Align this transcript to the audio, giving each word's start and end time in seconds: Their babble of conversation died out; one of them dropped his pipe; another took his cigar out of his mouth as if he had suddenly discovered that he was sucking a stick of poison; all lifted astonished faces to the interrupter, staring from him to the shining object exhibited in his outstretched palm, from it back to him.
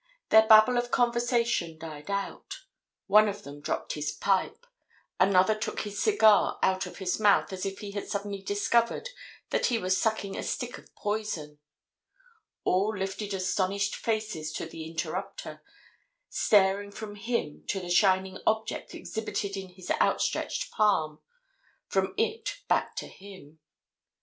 Their 0.29 0.47
babble 0.47 0.79
of 0.79 0.89
conversation 0.89 1.77
died 1.77 2.09
out; 2.09 2.61
one 3.05 3.29
of 3.29 3.43
them 3.43 3.61
dropped 3.61 3.93
his 3.93 4.11
pipe; 4.11 4.65
another 5.19 5.53
took 5.53 5.81
his 5.81 6.01
cigar 6.01 6.57
out 6.63 6.87
of 6.87 6.97
his 6.97 7.19
mouth 7.19 7.53
as 7.53 7.67
if 7.67 7.81
he 7.81 7.91
had 7.91 8.07
suddenly 8.07 8.41
discovered 8.41 9.09
that 9.51 9.67
he 9.67 9.77
was 9.77 10.01
sucking 10.01 10.35
a 10.35 10.41
stick 10.41 10.79
of 10.79 10.95
poison; 10.95 11.59
all 12.63 12.97
lifted 12.97 13.31
astonished 13.31 13.95
faces 13.95 14.51
to 14.53 14.65
the 14.65 14.89
interrupter, 14.89 15.61
staring 16.29 16.89
from 16.89 17.13
him 17.13 17.63
to 17.67 17.79
the 17.79 17.91
shining 17.91 18.39
object 18.47 18.95
exhibited 18.95 19.55
in 19.55 19.69
his 19.69 19.91
outstretched 20.01 20.71
palm, 20.71 21.19
from 21.85 22.15
it 22.17 22.61
back 22.67 22.95
to 22.95 23.07
him. 23.07 23.59